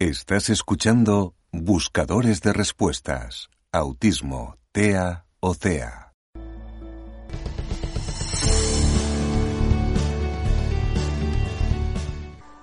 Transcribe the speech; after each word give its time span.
Estás 0.00 0.48
escuchando 0.48 1.34
Buscadores 1.50 2.40
de 2.40 2.52
Respuestas. 2.52 3.50
Autismo, 3.72 4.56
TEA 4.70 5.24
o 5.40 5.54
CEA. 5.54 6.12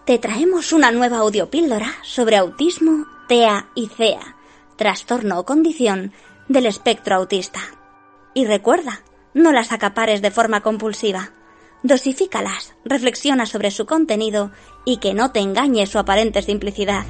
Te 0.06 0.18
traemos 0.18 0.72
una 0.72 0.92
nueva 0.92 1.18
audiopíldora 1.18 1.92
sobre 2.04 2.38
autismo, 2.38 3.06
TEA 3.28 3.68
y 3.76 3.88
CEA, 3.90 4.38
trastorno 4.78 5.38
o 5.38 5.44
condición 5.44 6.14
del 6.48 6.66
espectro 6.66 7.18
autista. 7.18 7.60
Y 8.34 8.46
recuerda, 8.46 9.02
no 9.34 9.52
las 9.52 9.74
acapares 9.74 10.22
de 10.22 10.32
forma 10.32 10.62
compulsiva. 10.62 11.34
Dosifícalas, 11.84 12.76
reflexiona 12.86 13.46
sobre 13.46 13.72
su 13.72 13.86
contenido 13.86 14.52
y 14.86 15.00
que 15.00 15.14
no 15.14 15.34
te 15.34 15.42
engañe 15.42 15.86
su 15.86 16.00
aparente 16.00 16.42
simplicidad. 16.42 17.04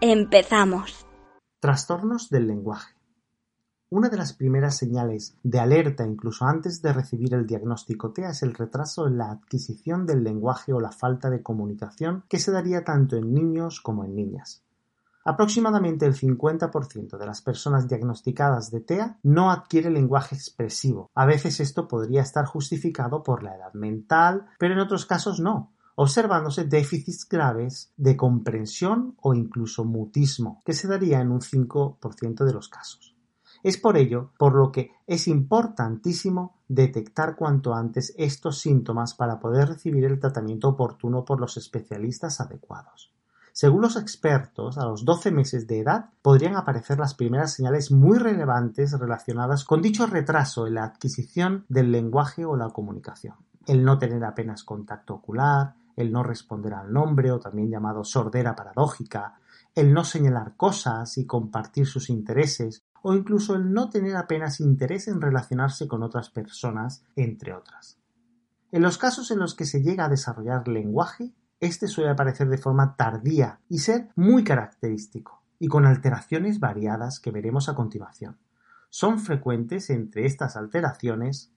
Empezamos. 0.00 1.08
Trastornos 1.58 2.30
del 2.30 2.46
lenguaje. 2.46 2.94
Una 3.90 4.08
de 4.08 4.16
las 4.16 4.32
primeras 4.32 4.76
señales 4.76 5.36
de 5.42 5.58
alerta 5.58 6.06
incluso 6.06 6.44
antes 6.44 6.80
de 6.82 6.92
recibir 6.92 7.34
el 7.34 7.48
diagnóstico 7.48 8.12
TEA 8.12 8.30
es 8.30 8.44
el 8.44 8.54
retraso 8.54 9.08
en 9.08 9.18
la 9.18 9.32
adquisición 9.32 10.06
del 10.06 10.22
lenguaje 10.22 10.72
o 10.72 10.78
la 10.78 10.92
falta 10.92 11.30
de 11.30 11.42
comunicación 11.42 12.22
que 12.28 12.38
se 12.38 12.52
daría 12.52 12.84
tanto 12.84 13.16
en 13.16 13.34
niños 13.34 13.80
como 13.80 14.04
en 14.04 14.14
niñas. 14.14 14.62
Aproximadamente 15.24 16.06
el 16.06 16.14
50% 16.14 17.18
de 17.18 17.26
las 17.26 17.42
personas 17.42 17.88
diagnosticadas 17.88 18.70
de 18.70 18.80
TEA 18.80 19.18
no 19.24 19.50
adquiere 19.50 19.90
lenguaje 19.90 20.36
expresivo. 20.36 21.10
A 21.16 21.26
veces 21.26 21.58
esto 21.58 21.88
podría 21.88 22.22
estar 22.22 22.44
justificado 22.44 23.24
por 23.24 23.42
la 23.42 23.56
edad 23.56 23.72
mental, 23.72 24.46
pero 24.60 24.74
en 24.74 24.80
otros 24.80 25.06
casos 25.06 25.40
no, 25.40 25.72
observándose 26.00 26.62
déficits 26.62 27.28
graves 27.28 27.92
de 27.96 28.16
comprensión 28.16 29.16
o 29.20 29.34
incluso 29.34 29.84
mutismo, 29.84 30.62
que 30.64 30.72
se 30.72 30.86
daría 30.86 31.20
en 31.20 31.32
un 31.32 31.40
5% 31.40 32.44
de 32.44 32.52
los 32.52 32.68
casos. 32.68 33.16
Es 33.64 33.78
por 33.78 33.96
ello 33.96 34.30
por 34.38 34.54
lo 34.54 34.70
que 34.70 34.92
es 35.08 35.26
importantísimo 35.26 36.54
detectar 36.68 37.34
cuanto 37.34 37.74
antes 37.74 38.14
estos 38.16 38.60
síntomas 38.60 39.14
para 39.14 39.40
poder 39.40 39.70
recibir 39.70 40.04
el 40.04 40.20
tratamiento 40.20 40.68
oportuno 40.68 41.24
por 41.24 41.40
los 41.40 41.56
especialistas 41.56 42.40
adecuados. 42.40 43.12
Según 43.52 43.80
los 43.82 43.96
expertos, 43.96 44.78
a 44.78 44.84
los 44.84 45.04
12 45.04 45.32
meses 45.32 45.66
de 45.66 45.80
edad 45.80 46.10
podrían 46.22 46.54
aparecer 46.54 47.00
las 47.00 47.14
primeras 47.14 47.54
señales 47.54 47.90
muy 47.90 48.18
relevantes 48.18 48.96
relacionadas 48.96 49.64
con 49.64 49.82
dicho 49.82 50.06
retraso 50.06 50.68
en 50.68 50.74
la 50.74 50.84
adquisición 50.84 51.64
del 51.68 51.90
lenguaje 51.90 52.44
o 52.44 52.56
la 52.56 52.70
comunicación. 52.70 53.34
El 53.66 53.84
no 53.84 53.98
tener 53.98 54.24
apenas 54.24 54.62
contacto 54.62 55.14
ocular, 55.14 55.74
el 55.98 56.12
no 56.12 56.22
responder 56.22 56.74
al 56.74 56.92
nombre 56.92 57.32
o 57.32 57.40
también 57.40 57.70
llamado 57.70 58.04
sordera 58.04 58.54
paradójica, 58.54 59.40
el 59.74 59.92
no 59.92 60.04
señalar 60.04 60.54
cosas 60.56 61.18
y 61.18 61.26
compartir 61.26 61.86
sus 61.86 62.08
intereses 62.08 62.84
o 63.02 63.14
incluso 63.14 63.56
el 63.56 63.72
no 63.72 63.90
tener 63.90 64.16
apenas 64.16 64.60
interés 64.60 65.08
en 65.08 65.20
relacionarse 65.20 65.88
con 65.88 66.04
otras 66.04 66.30
personas, 66.30 67.04
entre 67.16 67.52
otras. 67.52 67.98
En 68.70 68.82
los 68.82 68.96
casos 68.96 69.32
en 69.32 69.40
los 69.40 69.56
que 69.56 69.64
se 69.64 69.82
llega 69.82 70.04
a 70.04 70.08
desarrollar 70.08 70.68
lenguaje, 70.68 71.32
este 71.58 71.88
suele 71.88 72.10
aparecer 72.10 72.48
de 72.48 72.58
forma 72.58 72.94
tardía 72.94 73.58
y 73.68 73.78
ser 73.78 74.10
muy 74.14 74.44
característico, 74.44 75.42
y 75.58 75.66
con 75.66 75.84
alteraciones 75.84 76.60
variadas 76.60 77.18
que 77.18 77.32
veremos 77.32 77.68
a 77.68 77.74
continuación. 77.74 78.38
Son 78.88 79.18
frecuentes 79.18 79.90
entre 79.90 80.26
estas 80.26 80.56
alteraciones 80.56 81.52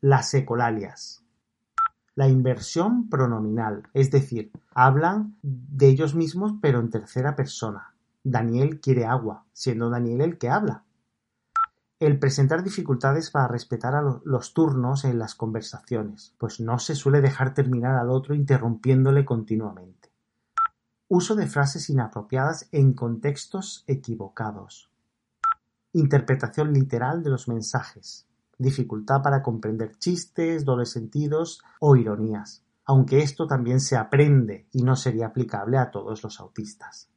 las 0.00 0.32
ecolalias, 0.34 1.24
la 2.18 2.26
inversión 2.28 3.08
pronominal, 3.08 3.88
es 3.94 4.10
decir, 4.10 4.50
hablan 4.74 5.36
de 5.42 5.86
ellos 5.86 6.16
mismos 6.16 6.54
pero 6.60 6.80
en 6.80 6.90
tercera 6.90 7.36
persona. 7.36 7.94
Daniel 8.24 8.80
quiere 8.80 9.06
agua, 9.06 9.44
siendo 9.52 9.88
Daniel 9.88 10.22
el 10.22 10.36
que 10.36 10.48
habla. 10.48 10.82
El 12.00 12.18
presentar 12.18 12.64
dificultades 12.64 13.30
para 13.30 13.46
respetar 13.46 13.94
a 13.94 14.02
lo- 14.02 14.20
los 14.24 14.52
turnos 14.52 15.04
en 15.04 15.20
las 15.20 15.36
conversaciones, 15.36 16.34
pues 16.38 16.58
no 16.58 16.80
se 16.80 16.96
suele 16.96 17.20
dejar 17.20 17.54
terminar 17.54 17.94
al 17.94 18.10
otro 18.10 18.34
interrumpiéndole 18.34 19.24
continuamente. 19.24 20.10
Uso 21.06 21.36
de 21.36 21.46
frases 21.46 21.88
inapropiadas 21.88 22.68
en 22.72 22.94
contextos 22.94 23.84
equivocados. 23.86 24.90
Interpretación 25.92 26.72
literal 26.72 27.22
de 27.22 27.30
los 27.30 27.46
mensajes. 27.46 28.27
Dificultad 28.58 29.22
para 29.22 29.42
comprender 29.42 29.96
chistes, 29.98 30.64
dobles 30.64 30.90
sentidos 30.90 31.62
o 31.80 31.94
ironías, 31.96 32.64
aunque 32.84 33.22
esto 33.22 33.46
también 33.46 33.80
se 33.80 33.96
aprende 33.96 34.66
y 34.72 34.82
no 34.82 34.96
sería 34.96 35.28
aplicable 35.28 35.78
a 35.78 35.90
todos 35.90 36.22
los 36.24 36.40
autistas. 36.40 37.08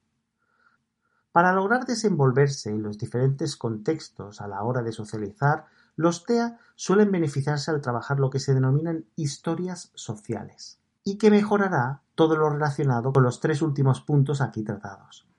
Para 1.32 1.54
lograr 1.54 1.86
desenvolverse 1.86 2.70
en 2.70 2.84
los 2.84 2.98
diferentes 2.98 3.56
contextos 3.56 4.42
a 4.42 4.48
la 4.48 4.64
hora 4.64 4.84
de 4.84 4.92
socializar, 4.92 5.66
los 5.96 6.26
TEA 6.26 6.60
suelen 6.76 7.12
beneficiarse 7.12 7.72
al 7.72 7.82
trabajar 7.82 8.20
lo 8.20 8.30
que 8.30 8.40
se 8.40 8.54
denominan 8.54 9.06
historias 9.16 9.92
sociales, 9.96 10.80
y 11.04 11.18
que 11.18 11.32
mejorará 11.32 12.02
todo 12.16 12.36
lo 12.36 12.50
relacionado 12.50 13.12
con 13.12 13.24
los 13.24 13.40
tres 13.40 13.62
últimos 13.62 14.02
puntos 14.02 14.42
aquí 14.42 14.64
tratados. 14.64 15.31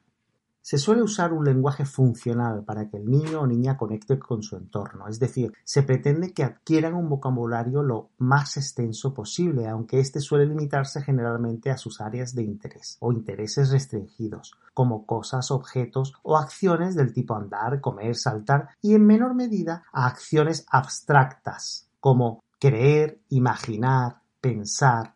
Se 0.64 0.78
suele 0.78 1.02
usar 1.02 1.32
un 1.32 1.44
lenguaje 1.44 1.84
funcional 1.84 2.62
para 2.64 2.88
que 2.88 2.96
el 2.96 3.10
niño 3.10 3.40
o 3.40 3.46
niña 3.48 3.76
conecte 3.76 4.16
con 4.20 4.44
su 4.44 4.56
entorno, 4.56 5.08
es 5.08 5.18
decir, 5.18 5.52
se 5.64 5.82
pretende 5.82 6.32
que 6.32 6.44
adquieran 6.44 6.94
un 6.94 7.08
vocabulario 7.08 7.82
lo 7.82 8.10
más 8.18 8.56
extenso 8.56 9.12
posible, 9.12 9.66
aunque 9.66 9.98
éste 9.98 10.20
suele 10.20 10.46
limitarse 10.46 11.02
generalmente 11.02 11.70
a 11.70 11.76
sus 11.76 12.00
áreas 12.00 12.36
de 12.36 12.44
interés 12.44 12.96
o 13.00 13.12
intereses 13.12 13.72
restringidos, 13.72 14.52
como 14.72 15.04
cosas, 15.04 15.50
objetos 15.50 16.14
o 16.22 16.36
acciones 16.36 16.94
del 16.94 17.12
tipo 17.12 17.34
andar, 17.34 17.80
comer, 17.80 18.14
saltar, 18.14 18.68
y 18.80 18.94
en 18.94 19.04
menor 19.04 19.34
medida 19.34 19.82
a 19.92 20.06
acciones 20.06 20.64
abstractas, 20.70 21.88
como 21.98 22.40
creer, 22.60 23.18
imaginar, 23.30 24.20
pensar, 24.40 25.14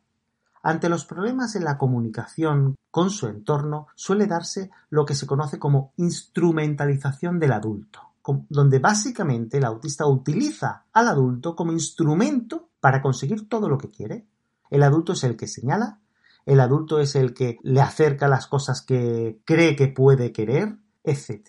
ante 0.67 0.89
los 0.89 1.05
problemas 1.05 1.55
en 1.55 1.63
la 1.63 1.79
comunicación 1.79 2.75
con 2.91 3.11
su 3.11 3.29
entorno 3.29 3.87
suele 3.95 4.27
darse 4.27 4.73
lo 4.91 5.07
que 5.07 5.15
se 5.15 5.25
conoce 5.25 5.61
como 5.61 5.93
instrumentalización 5.97 7.39
del 7.39 7.53
adulto, 7.53 8.01
donde 8.49 8.81
básicamente 8.81 9.59
el 9.59 9.65
autista 9.65 10.09
utiliza 10.09 10.87
al 10.93 11.07
adulto 11.07 11.55
como 11.55 11.71
instrumento 11.71 12.71
para 12.81 13.01
conseguir 13.01 13.49
todo 13.49 13.69
lo 13.69 13.79
que 13.79 13.93
quiere. 13.93 14.27
El 14.69 14.83
adulto 14.83 15.13
es 15.13 15.23
el 15.23 15.37
que 15.37 15.47
señala, 15.47 16.01
el 16.45 16.59
adulto 16.59 16.99
es 16.99 17.15
el 17.15 17.33
que 17.33 17.59
le 17.63 17.81
acerca 17.81 18.27
las 18.27 18.49
cosas 18.49 18.83
que 18.83 19.39
cree 19.45 19.77
que 19.77 19.87
puede 19.87 20.33
querer, 20.33 20.79
etc. 21.05 21.47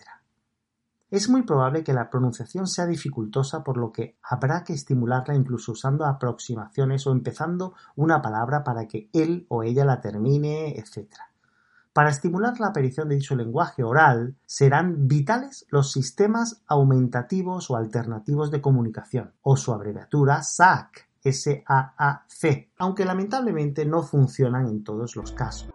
Es 1.09 1.29
muy 1.29 1.43
probable 1.43 1.85
que 1.85 1.93
la 1.93 2.09
pronunciación 2.09 2.67
sea 2.67 2.85
dificultosa 2.85 3.63
por 3.63 3.77
lo 3.77 3.93
que 3.93 4.17
habrá 4.21 4.65
que 4.65 4.73
estimularla 4.73 5.35
incluso 5.35 5.71
usando 5.71 6.05
aproximaciones 6.05 7.07
o 7.07 7.13
empezando 7.13 7.75
una 7.95 8.21
palabra 8.21 8.65
para 8.65 8.87
que 8.87 9.09
él 9.13 9.45
o 9.47 9.63
ella 9.63 9.85
la 9.85 10.01
termine, 10.01 10.77
etc. 10.77 11.07
Para 11.93 12.09
estimular 12.09 12.59
la 12.59 12.67
aparición 12.67 13.07
de 13.07 13.15
dicho 13.15 13.37
lenguaje 13.37 13.83
oral 13.83 14.35
serán 14.45 15.07
vitales 15.07 15.65
los 15.69 15.93
sistemas 15.93 16.61
aumentativos 16.67 17.71
o 17.71 17.77
alternativos 17.77 18.51
de 18.51 18.61
comunicación, 18.61 19.31
o 19.41 19.55
su 19.55 19.71
abreviatura 19.71 20.43
SAC, 20.43 21.07
S-A-A-C, 21.23 22.71
aunque 22.77 23.05
lamentablemente 23.05 23.85
no 23.85 24.03
funcionan 24.03 24.67
en 24.67 24.83
todos 24.83 25.15
los 25.15 25.31
casos. 25.31 25.69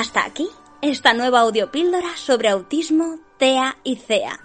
Hasta 0.00 0.24
aquí 0.24 0.48
esta 0.80 1.12
nueva 1.12 1.40
audiopíldora 1.40 2.16
sobre 2.16 2.48
autismo, 2.48 3.18
TEA 3.36 3.76
y 3.84 3.96
CEA. 3.96 4.40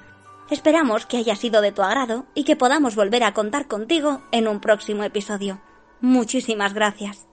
Esperamos 0.50 1.06
que 1.06 1.16
haya 1.16 1.38
sido 1.38 1.62
de 1.62 1.72
tu 1.72 1.82
agrado 1.82 2.26
y 2.36 2.44
que 2.44 2.58
podamos 2.58 2.98
volver 2.98 3.24
a 3.24 3.34
contar 3.34 3.66
contigo 3.70 4.22
en 4.34 4.50
un 4.50 4.60
próximo 4.60 5.06
episodio. 5.06 5.62
Muchísimas 6.02 6.74
gracias. 6.74 7.26